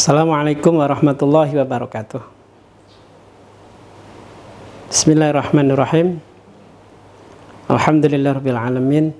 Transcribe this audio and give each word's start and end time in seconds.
Assalamualaikum 0.00 0.80
warahmatullahi 0.80 1.60
wabarakatuh. 1.60 2.24
Bismillahirrahmanirrahim. 4.88 6.24
Alhamdulillahirabbil 7.68 8.56
alamin. 8.56 9.12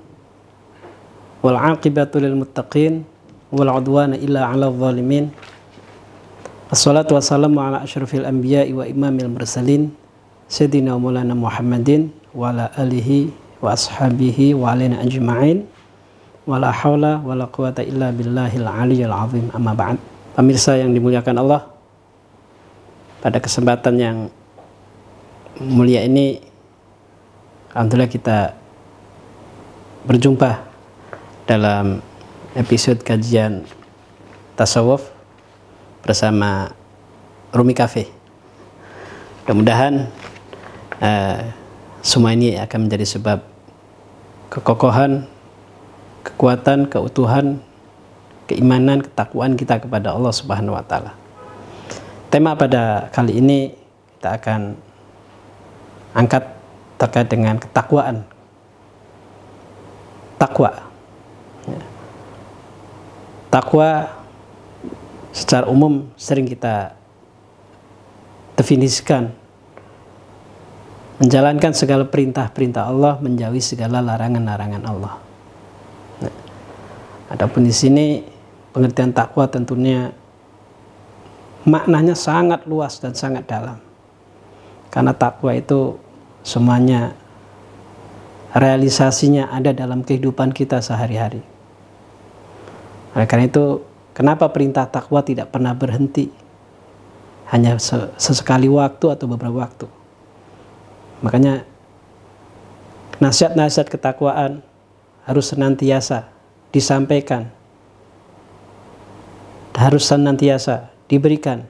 Wal 1.44 1.60
'aqibatu 1.60 2.24
lil 2.24 2.32
muttaqin 2.32 3.04
wal 3.52 3.68
'udwana 3.76 4.16
illa 4.16 4.48
'alal 4.48 4.72
zalimin. 4.72 5.28
Assalatu 6.72 7.12
wassalamu 7.12 7.60
ala 7.60 7.84
asyrafil 7.84 8.24
anbiya'i 8.24 8.72
wa 8.72 8.88
imamil 8.88 9.28
mursalin 9.36 9.92
Sayyidina 10.48 10.96
Maulana 10.96 11.36
Muhammadin 11.36 12.08
wa 12.32 12.56
ala 12.56 12.72
alihi 12.80 13.28
wa 13.60 13.76
ashabihi 13.76 14.56
wa 14.56 14.72
alaina 14.72 15.04
ajma'in 15.04 15.60
wa 16.48 16.56
la 16.56 16.72
hawla 16.72 17.20
wa 17.20 17.36
la 17.36 17.52
quwata 17.52 17.84
illa 17.84 18.08
billahil 18.16 18.64
aliyyil 18.64 19.12
azim 19.12 19.52
amma 19.52 19.76
ba'd 19.76 20.09
Pemirsa 20.30 20.78
yang 20.78 20.94
dimuliakan 20.94 21.36
Allah, 21.42 21.66
pada 23.20 23.42
kesempatan 23.42 23.94
yang 23.98 24.16
mulia 25.58 26.06
ini, 26.06 26.40
Alhamdulillah 27.74 28.10
kita 28.10 28.38
berjumpa 30.06 30.64
dalam 31.44 32.00
episode 32.56 33.02
kajian 33.02 33.66
tasawuf 34.56 35.10
bersama 36.00 36.72
Rumi 37.52 37.74
Cafe. 37.76 38.08
Mudah-mudahan 39.44 40.08
uh, 41.02 41.40
semua 42.00 42.32
ini 42.32 42.54
akan 42.56 42.86
menjadi 42.86 43.06
sebab 43.06 43.38
kekokohan, 44.48 45.26
kekuatan, 46.24 46.86
keutuhan 46.86 47.60
keimanan, 48.50 49.06
ketakwaan 49.06 49.54
kita 49.54 49.78
kepada 49.78 50.10
Allah 50.10 50.34
Subhanahu 50.34 50.74
wa 50.74 50.82
taala. 50.82 51.14
Tema 52.30 52.58
pada 52.58 53.06
kali 53.14 53.38
ini 53.38 53.74
kita 54.18 54.38
akan 54.38 54.74
angkat 56.14 56.44
terkait 56.98 57.28
dengan 57.30 57.56
ketakwaan. 57.56 58.26
Takwa. 60.36 60.72
Ya. 61.64 61.80
Takwa 63.48 63.88
secara 65.30 65.66
umum 65.70 66.10
sering 66.18 66.46
kita 66.48 66.94
definisikan 68.56 69.32
menjalankan 71.20 71.76
segala 71.76 72.08
perintah-perintah 72.08 72.88
Allah, 72.88 73.20
menjauhi 73.20 73.60
segala 73.60 74.00
larangan-larangan 74.00 74.82
Allah. 74.88 75.20
Nah, 76.24 76.34
adapun 77.28 77.68
di 77.68 77.74
sini 77.76 78.24
pengertian 78.70 79.10
takwa 79.10 79.46
tentunya 79.50 80.14
maknanya 81.66 82.16
sangat 82.16 82.64
luas 82.64 82.98
dan 83.02 83.12
sangat 83.12 83.44
dalam. 83.46 83.78
Karena 84.90 85.14
takwa 85.14 85.54
itu 85.54 85.98
semuanya 86.42 87.14
realisasinya 88.50 89.52
ada 89.54 89.70
dalam 89.70 90.02
kehidupan 90.02 90.50
kita 90.50 90.82
sehari-hari. 90.82 91.42
Oleh 93.14 93.26
karena 93.26 93.46
itu, 93.46 93.82
kenapa 94.14 94.50
perintah 94.50 94.86
takwa 94.86 95.22
tidak 95.22 95.50
pernah 95.54 95.74
berhenti? 95.74 96.30
Hanya 97.50 97.78
sesekali 98.18 98.70
waktu 98.70 99.06
atau 99.10 99.26
beberapa 99.26 99.66
waktu. 99.66 99.86
Makanya 101.22 101.66
nasihat-nasihat 103.18 103.90
ketakwaan 103.90 104.62
harus 105.26 105.50
senantiasa 105.50 106.30
disampaikan 106.70 107.50
harus 109.74 110.06
senantiasa 110.06 110.90
diberikan 111.06 111.66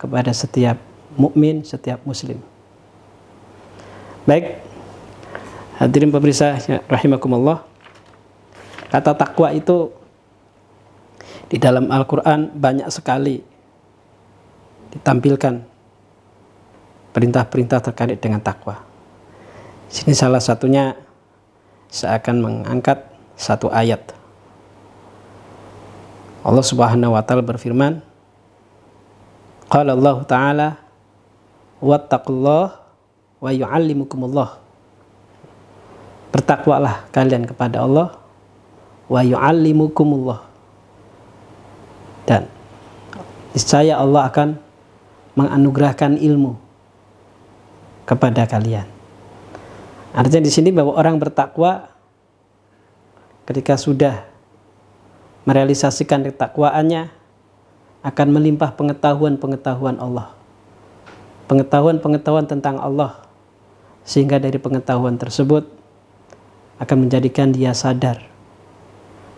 kepada 0.00 0.32
setiap 0.32 0.76
mukmin, 1.16 1.64
setiap 1.64 2.02
muslim. 2.04 2.40
Baik, 4.24 4.60
hadirin 5.76 6.12
pemirsa 6.12 6.56
rahimakumullah. 6.88 7.64
Kata 8.88 9.12
takwa 9.12 9.52
itu 9.52 9.90
di 11.50 11.60
dalam 11.60 11.90
Al-Qur'an 11.92 12.50
banyak 12.54 12.88
sekali 12.88 13.42
ditampilkan 14.94 15.54
perintah-perintah 17.12 17.78
terkait 17.90 18.18
dengan 18.18 18.40
takwa. 18.40 18.80
Sini 19.90 20.14
salah 20.14 20.40
satunya 20.42 20.94
saya 21.90 22.18
akan 22.18 22.36
mengangkat 22.42 23.06
satu 23.38 23.70
ayat 23.70 24.23
Allah 26.44 26.64
Subhanahu 26.64 27.16
wa 27.16 27.22
taala 27.24 27.40
berfirman 27.40 28.04
Qala 29.72 29.96
Allah 29.96 30.16
taala 30.28 30.68
wattaqullah 31.80 32.66
wa 33.40 33.50
yu'allimukumullah 33.50 34.60
Bertakwalah 36.30 37.08
kalian 37.10 37.48
kepada 37.48 37.80
Allah 37.80 38.20
wa 39.08 39.20
yu'allimukumullah 39.20 40.40
dan 42.24 42.48
niscaya 43.52 44.00
Allah 44.00 44.32
akan 44.32 44.56
menganugerahkan 45.36 46.16
ilmu 46.16 46.56
kepada 48.08 48.48
kalian. 48.48 48.88
Artinya 50.14 50.42
di 50.46 50.52
sini 50.52 50.70
bahwa 50.70 50.94
orang 50.94 51.20
bertakwa 51.20 51.90
ketika 53.44 53.76
sudah 53.76 54.24
merealisasikan 55.44 56.24
ketakwaannya 56.24 57.12
akan 58.04 58.28
melimpah 58.32 58.76
pengetahuan-pengetahuan 58.76 59.96
Allah. 59.96 60.32
Pengetahuan-pengetahuan 61.48 62.48
tentang 62.48 62.80
Allah 62.80 63.24
sehingga 64.04 64.36
dari 64.40 64.56
pengetahuan 64.60 65.16
tersebut 65.16 65.68
akan 66.80 67.08
menjadikan 67.08 67.52
dia 67.52 67.72
sadar 67.72 68.34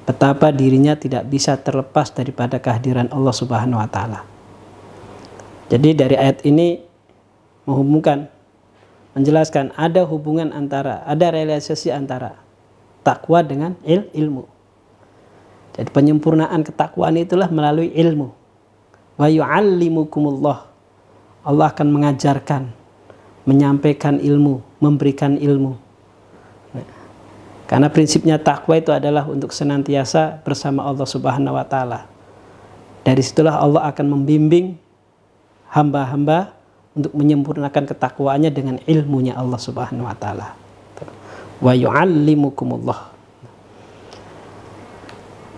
betapa 0.07 0.55
dirinya 0.55 0.95
tidak 0.95 1.27
bisa 1.27 1.59
terlepas 1.59 2.15
daripada 2.15 2.63
kehadiran 2.63 3.11
Allah 3.11 3.35
Subhanahu 3.35 3.83
wa 3.83 3.91
taala. 3.91 4.23
Jadi 5.67 5.99
dari 5.99 6.15
ayat 6.15 6.47
ini 6.47 6.79
menghubungkan 7.67 8.31
menjelaskan 9.19 9.75
ada 9.75 10.07
hubungan 10.07 10.55
antara 10.55 11.03
ada 11.03 11.35
realisasi 11.35 11.91
antara 11.91 12.39
takwa 13.03 13.43
dengan 13.43 13.75
il, 13.83 14.07
ilmu. 14.15 14.47
Jadi 15.77 15.89
penyempurnaan 15.93 16.65
ketakwaan 16.65 17.21
itulah 17.21 17.53
melalui 17.53 17.93
ilmu. 17.93 18.33
Wa 19.21 19.29
yu'allimukumullah. 19.29 20.69
Allah 21.47 21.67
akan 21.71 21.89
mengajarkan, 21.93 22.73
menyampaikan 23.47 24.19
ilmu, 24.19 24.65
memberikan 24.83 25.39
ilmu. 25.39 25.79
Nah, 26.75 26.87
karena 27.71 27.87
prinsipnya 27.93 28.41
takwa 28.41 28.75
itu 28.75 28.91
adalah 28.91 29.29
untuk 29.31 29.55
senantiasa 29.55 30.43
bersama 30.43 30.83
Allah 30.83 31.07
Subhanahu 31.07 31.55
wa 31.55 31.63
taala. 31.63 32.09
Dari 33.07 33.23
situlah 33.23 33.63
Allah 33.63 33.87
akan 33.87 34.07
membimbing 34.11 34.75
hamba-hamba 35.71 36.57
untuk 36.97 37.13
menyempurnakan 37.15 37.85
ketakwaannya 37.87 38.51
dengan 38.51 38.77
ilmunya 38.89 39.39
Allah 39.39 39.61
Subhanahu 39.61 40.09
wa 40.09 40.17
taala. 40.19 40.57
Wa 41.63 41.73
yu'allimukumullah. 41.73 43.16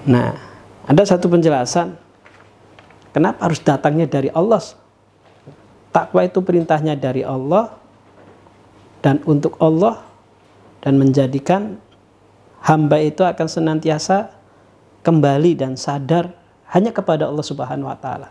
Nah, 0.07 0.37
ada 0.87 1.03
satu 1.03 1.27
penjelasan 1.27 1.99
kenapa 3.11 3.49
harus 3.49 3.59
datangnya 3.59 4.07
dari 4.07 4.31
Allah. 4.31 4.63
Takwa 5.89 6.21
itu 6.23 6.39
perintahnya 6.45 6.95
dari 6.95 7.25
Allah 7.25 7.75
dan 9.01 9.25
untuk 9.25 9.57
Allah 9.59 10.05
dan 10.85 11.01
menjadikan 11.01 11.81
hamba 12.63 13.01
itu 13.01 13.25
akan 13.25 13.49
senantiasa 13.49 14.31
kembali 15.03 15.57
dan 15.57 15.75
sadar 15.75 16.37
hanya 16.69 16.93
kepada 16.93 17.25
Allah 17.25 17.45
Subhanahu 17.45 17.89
wa 17.89 17.97
taala. 17.97 18.29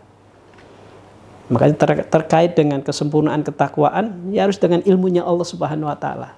Makanya 1.48 1.74
ter 1.80 1.90
terkait 2.06 2.52
dengan 2.54 2.84
kesempurnaan 2.84 3.40
ketakwaan 3.40 4.30
ya 4.30 4.44
harus 4.44 4.60
dengan 4.60 4.84
ilmunya 4.84 5.24
Allah 5.24 5.48
Subhanahu 5.48 5.88
wa 5.88 5.98
taala. 5.98 6.36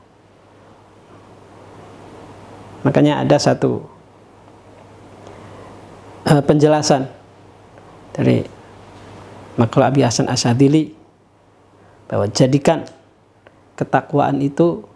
Makanya 2.80 3.20
ada 3.20 3.36
satu 3.36 3.84
uh, 6.30 6.42
penjelasan 6.42 7.10
dari 8.14 8.46
Makhluk 9.58 9.86
Abi 9.90 10.00
Hasan 10.06 10.30
Asadili 10.30 10.94
bahwa 12.06 12.30
jadikan 12.30 12.86
ketakwaan 13.74 14.38
itu 14.38 14.86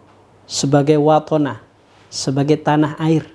sebagai 0.47 0.95
watona, 0.95 1.61
sebagai 2.07 2.55
tanah 2.59 2.95
air. 3.03 3.27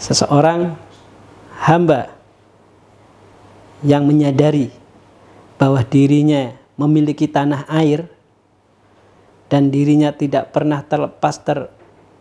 Seseorang 0.00 0.74
hamba 1.60 2.12
yang 3.84 4.04
menyadari 4.04 4.68
bahwa 5.56 5.80
dirinya 5.86 6.56
memiliki 6.74 7.30
tanah 7.30 7.64
air 7.70 8.10
dan 9.48 9.70
dirinya 9.70 10.10
tidak 10.10 10.50
pernah 10.50 10.82
terlepas 10.82 11.40
ter 11.40 11.70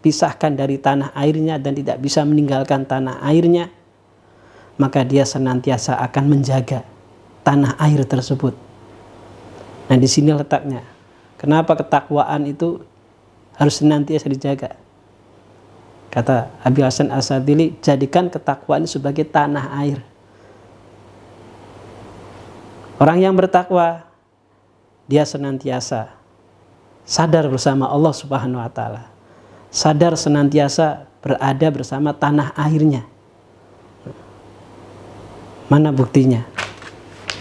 pisahkan 0.03 0.51
dari 0.51 0.75
tanah 0.75 1.15
airnya 1.15 1.55
dan 1.55 1.79
tidak 1.79 2.03
bisa 2.03 2.27
meninggalkan 2.27 2.83
tanah 2.83 3.23
airnya, 3.23 3.71
maka 4.75 5.07
dia 5.07 5.23
senantiasa 5.23 5.95
akan 6.03 6.23
menjaga 6.27 6.83
tanah 7.47 7.79
air 7.79 8.03
tersebut. 8.03 8.51
Nah, 9.87 9.95
di 9.95 10.07
sini 10.11 10.35
letaknya. 10.35 10.83
Kenapa 11.39 11.75
ketakwaan 11.75 12.47
itu 12.47 12.83
harus 13.55 13.79
senantiasa 13.79 14.27
dijaga? 14.27 14.75
Kata 16.11 16.51
Abi 16.63 16.83
Hasan 16.83 17.11
Asadili, 17.11 17.75
jadikan 17.83 18.31
ketakwaan 18.31 18.87
sebagai 18.87 19.27
tanah 19.27 19.75
air. 19.79 19.99
Orang 23.01 23.19
yang 23.19 23.35
bertakwa, 23.35 24.07
dia 25.09 25.27
senantiasa 25.27 26.15
sadar 27.03 27.51
bersama 27.51 27.91
Allah 27.91 28.13
Subhanahu 28.15 28.61
wa 28.61 28.71
taala. 28.71 29.12
Sadar 29.73 30.13
senantiasa 30.13 31.09
berada 31.25 31.67
bersama 31.73 32.13
tanah 32.13 32.53
airnya. 32.53 33.09
Mana 35.65 35.89
buktinya? 35.89 36.45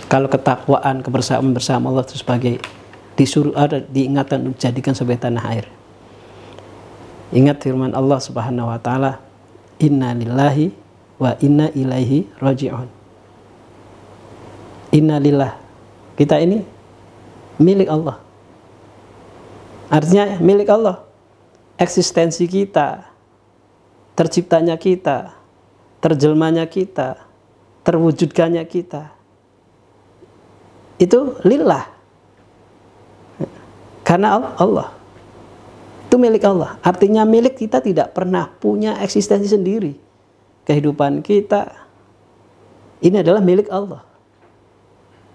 Kalau 0.09 0.33
ketakwaan, 0.33 1.05
kebersamaan 1.05 1.53
bersama 1.53 1.93
Allah 1.93 2.09
itu 2.09 2.17
sebagai 2.17 2.57
disuruh 3.21 3.53
ada 3.53 3.85
diingatkan 3.85 4.49
untuk 4.49 4.57
jadikan 4.57 4.97
sebagai 4.97 5.29
tanah 5.29 5.45
air. 5.53 5.69
Ingat 7.37 7.61
firman 7.61 7.93
Allah 7.93 8.17
Subhanahu 8.17 8.73
wa 8.73 8.81
taala, 8.81 9.21
"Inna 9.77 10.17
lillahi 10.17 10.73
wa 11.21 11.37
inna 11.37 11.69
ilaihi 11.77 12.33
raji'un." 12.41 12.89
Inna 14.97 15.21
lillah. 15.21 15.53
Kita 16.17 16.41
ini 16.41 16.65
milik 17.61 17.93
Allah. 17.93 18.21
Artinya 19.93 20.41
milik 20.41 20.69
Allah. 20.73 21.12
Eksistensi 21.83 22.47
kita, 22.47 23.11
terciptanya 24.15 24.79
kita, 24.79 25.35
terjelmanya 25.99 26.71
kita, 26.71 27.19
terwujudkannya 27.83 28.63
kita 28.71 29.19
itu 31.03 31.19
lillah. 31.43 31.91
Karena 34.07 34.55
Allah. 34.55 34.95
Itu 36.07 36.15
milik 36.21 36.47
Allah. 36.47 36.79
Artinya 36.85 37.27
milik 37.27 37.59
kita 37.59 37.83
tidak 37.83 38.15
pernah 38.15 38.47
punya 38.47 39.03
eksistensi 39.03 39.51
sendiri. 39.51 39.99
Kehidupan 40.63 41.27
kita 41.27 41.75
ini 43.03 43.19
adalah 43.19 43.43
milik 43.43 43.67
Allah. 43.67 44.07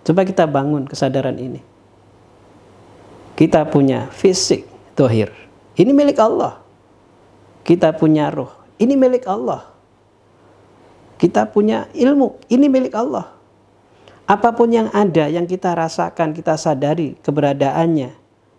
Coba 0.07 0.23
kita 0.23 0.47
bangun 0.47 0.87
kesadaran 0.87 1.35
ini. 1.35 1.59
Kita 3.35 3.67
punya 3.67 4.07
fisik, 4.07 4.63
dohir. 4.95 5.46
Ini 5.77 5.91
milik 5.93 6.17
Allah. 6.17 6.57
Kita 7.61 7.93
punya 7.93 8.33
roh. 8.33 8.49
Ini 8.81 8.97
milik 8.97 9.29
Allah. 9.29 9.69
Kita 11.21 11.45
punya 11.45 11.85
ilmu. 11.93 12.41
Ini 12.49 12.65
milik 12.65 12.93
Allah. 12.97 13.37
Apa 14.27 14.51
pun 14.51 14.67
yang 14.67 14.91
ada, 14.91 15.31
yang 15.31 15.47
kita 15.47 15.71
rasakan, 15.71 16.35
kita 16.35 16.59
sadari 16.59 17.15
keberadaannya 17.23 18.11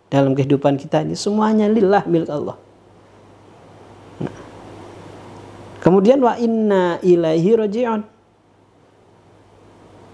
dalam 0.09 0.33
kehidupan 0.33 0.81
kita 0.81 1.05
ini 1.05 1.13
semuanya 1.13 1.69
lillah 1.69 2.09
milik 2.09 2.33
Allah. 2.33 2.57
Nah. 4.25 4.37
Kemudian 5.85 6.25
wa 6.25 6.35
inna 6.41 6.97
ilaihi 7.05 7.51
roji'un. 7.53 8.03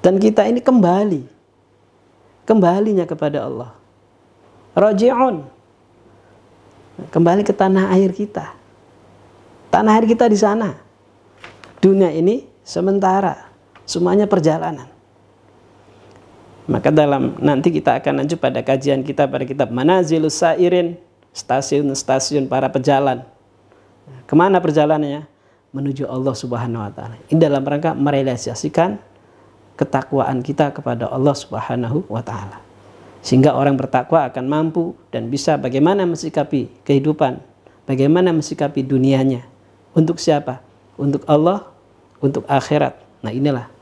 Dan 0.03 0.19
kita 0.19 0.45
ini 0.51 0.61
kembali. 0.61 1.23
Kembalinya 2.45 3.07
kepada 3.09 3.47
Allah. 3.47 3.71
Roji'un. 4.75 5.47
Kembali 6.95 7.43
ke 7.43 7.51
tanah 7.51 7.91
air 7.95 8.15
kita. 8.15 8.55
Tanah 9.71 9.99
air 9.99 10.07
kita 10.07 10.31
di 10.31 10.39
sana. 10.39 10.79
Dunia 11.83 12.15
ini 12.15 12.47
sementara. 12.63 13.51
Semuanya 13.85 14.31
perjalanan. 14.31 14.89
Maka 16.65 16.89
dalam 16.89 17.37
nanti 17.45 17.69
kita 17.69 18.01
akan 18.01 18.25
lanjut 18.25 18.41
pada 18.41 18.65
kajian 18.65 19.05
kita 19.05 19.29
pada 19.29 19.45
kitab 19.45 19.69
Manazilus 19.69 20.41
Sairin, 20.41 20.97
stasiun-stasiun 21.37 22.49
para 22.49 22.73
pejalan. 22.73 23.21
Ke 24.25 24.33
mana 24.33 24.65
perjalanannya? 24.65 25.29
Menuju 25.75 26.09
Allah 26.09 26.33
Subhanahu 26.33 26.81
wa 26.81 26.93
taala. 26.95 27.21
Ini 27.29 27.37
dalam 27.37 27.61
rangka 27.67 27.93
merealisasikan 27.93 28.97
ketakwaan 29.75 30.41
kita 30.41 30.71
kepada 30.71 31.11
Allah 31.11 31.35
Subhanahu 31.35 32.07
wa 32.09 32.23
taala. 32.23 32.63
Sehingga 33.25 33.57
orang 33.57 33.81
bertakwa 33.81 34.29
akan 34.29 34.45
mampu 34.45 34.93
dan 35.09 35.33
bisa 35.33 35.57
bagaimana 35.57 36.05
mensikapi 36.05 36.69
kehidupan, 36.85 37.41
bagaimana 37.89 38.37
mensikapi 38.37 38.85
dunianya. 38.85 39.49
Untuk 39.97 40.21
siapa? 40.21 40.61
Untuk 41.01 41.25
Allah, 41.25 41.65
untuk 42.21 42.45
akhirat. 42.45 43.01
Nah, 43.25 43.33
inilah 43.33 43.73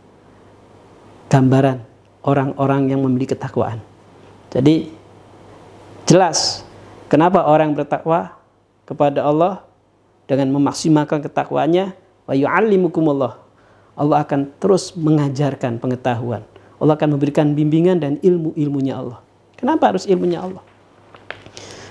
gambaran 1.27 1.83
orang-orang 2.23 2.95
yang 2.95 3.03
memiliki 3.03 3.35
ketakwaan. 3.35 3.83
Jadi 4.55 4.95
jelas 6.07 6.63
kenapa 7.11 7.43
orang 7.43 7.75
bertakwa 7.75 8.37
kepada 8.87 9.27
Allah 9.27 9.67
dengan 10.31 10.55
memaksimalkan 10.55 11.19
ketakwaannya 11.19 11.97
wa 12.31 12.35
yu'allimukumullah. 12.37 13.43
Allah 13.99 14.23
akan 14.23 14.55
terus 14.63 14.95
mengajarkan 14.95 15.83
pengetahuan. 15.83 16.47
Allah 16.79 16.95
akan 16.95 17.19
memberikan 17.19 17.53
bimbingan 17.53 17.99
dan 17.99 18.23
ilmu-ilmunya 18.23 18.97
Allah. 18.97 19.32
Kenapa 19.63 19.95
harus 19.95 20.11
ilmunya 20.11 20.43
Allah? 20.43 20.65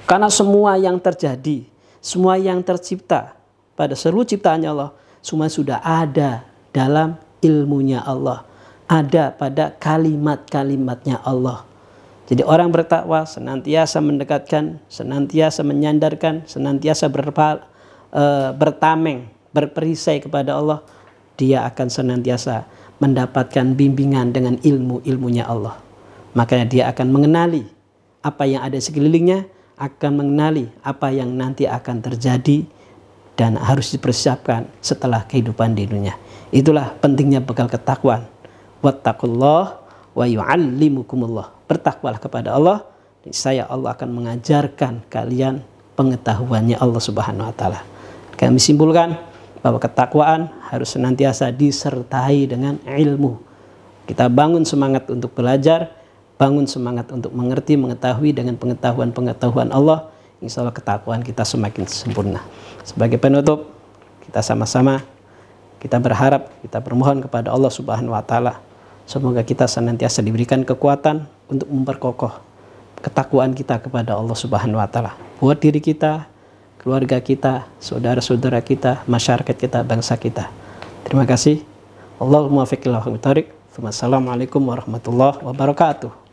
Karena 0.04 0.28
semua 0.28 0.76
yang 0.76 1.00
terjadi, 1.00 1.64
semua 2.04 2.36
yang 2.36 2.60
tercipta 2.60 3.40
pada 3.80 3.96
seluruh 3.96 4.28
ciptaannya 4.28 4.68
Allah, 4.68 4.92
semua 5.24 5.48
sudah 5.48 5.80
ada 5.80 6.44
dalam 6.76 7.16
ilmunya 7.40 8.04
Allah 8.04 8.52
ada 8.92 9.32
pada 9.32 9.72
kalimat-kalimatnya 9.80 11.24
Allah. 11.24 11.64
Jadi 12.28 12.44
orang 12.44 12.68
bertakwa 12.68 13.24
senantiasa 13.24 14.04
mendekatkan, 14.04 14.84
senantiasa 14.92 15.64
menyandarkan, 15.64 16.44
senantiasa 16.44 17.08
berpa, 17.08 17.64
e, 18.12 18.24
bertameng, 18.52 19.32
berperisai 19.56 20.20
kepada 20.20 20.60
Allah. 20.60 20.84
Dia 21.40 21.64
akan 21.72 21.88
senantiasa 21.88 22.68
mendapatkan 23.00 23.72
bimbingan 23.80 24.36
dengan 24.36 24.60
ilmu-ilmunya 24.60 25.48
Allah. 25.48 25.80
Makanya 26.32 26.66
dia 26.68 26.84
akan 26.92 27.08
mengenali 27.12 27.68
apa 28.22 28.48
yang 28.48 28.64
ada 28.64 28.78
sekelilingnya, 28.78 29.50
akan 29.76 30.12
mengenali 30.14 30.70
apa 30.86 31.10
yang 31.10 31.34
nanti 31.34 31.66
akan 31.66 32.06
terjadi 32.06 32.64
dan 33.34 33.58
harus 33.58 33.90
dipersiapkan 33.92 34.70
setelah 34.80 35.26
kehidupan 35.26 35.74
di 35.74 35.90
dunia. 35.90 36.14
Itulah 36.54 36.94
pentingnya 37.02 37.42
bekal 37.42 37.66
ketakwaan 37.66 38.30
wattaqullah 38.84 39.64
wa 40.12 40.26
yu'allimukumullah. 40.28 41.66
Bertakwalah 41.66 42.20
kepada 42.20 42.54
Allah, 42.58 42.84
saya 43.32 43.70
Allah 43.70 43.96
akan 43.96 44.10
mengajarkan 44.12 45.08
kalian 45.08 45.64
pengetahuannya 45.96 46.76
Allah 46.82 47.02
Subhanahu 47.02 47.48
wa 47.48 47.56
taala. 47.56 47.82
Kami 48.36 48.58
simpulkan 48.58 49.16
bahwa 49.62 49.78
ketakwaan 49.78 50.50
harus 50.74 50.98
senantiasa 50.98 51.54
disertai 51.54 52.50
dengan 52.50 52.82
ilmu. 52.82 53.38
Kita 54.10 54.26
bangun 54.28 54.66
semangat 54.66 55.06
untuk 55.14 55.38
belajar, 55.38 55.94
bangun 56.42 56.66
semangat 56.66 57.14
untuk 57.14 57.30
mengerti, 57.38 57.78
mengetahui 57.78 58.34
dengan 58.34 58.58
pengetahuan-pengetahuan 58.58 59.70
Allah. 59.70 60.10
Insya 60.42 60.66
Allah 60.66 60.74
ketakwaan 60.74 61.22
kita 61.22 61.46
semakin 61.46 61.86
sempurna. 61.86 62.42
Sebagai 62.82 63.22
penutup, 63.22 63.70
kita 64.26 64.42
sama-sama 64.42 65.06
kita 65.78 66.02
berharap, 66.02 66.50
kita 66.66 66.82
bermohon 66.82 67.22
kepada 67.22 67.54
Allah 67.54 67.70
Subhanahu 67.70 68.18
wa 68.18 68.26
taala 68.26 68.58
Semoga 69.12 69.44
kita 69.44 69.68
senantiasa 69.68 70.24
diberikan 70.24 70.64
kekuatan 70.64 71.28
untuk 71.52 71.68
memperkokoh 71.68 72.32
ketakwaan 73.04 73.52
kita 73.52 73.82
kepada 73.84 74.16
Allah 74.16 74.38
Subhanahu 74.40 74.80
wa 74.80 74.88
taala. 74.88 75.18
Buat 75.44 75.60
diri 75.60 75.84
kita, 75.84 76.32
keluarga 76.80 77.20
kita, 77.20 77.68
saudara-saudara 77.84 78.64
kita, 78.64 79.04
masyarakat 79.12 79.52
kita, 79.52 79.84
bangsa 79.84 80.16
kita. 80.16 80.48
Terima 81.04 81.28
kasih. 81.28 81.66
Allahumma 82.24 82.64
fiqillahu 82.64 83.20
Assalamualaikum 83.84 84.64
warahmatullahi 84.64 85.44
wabarakatuh. 85.44 86.31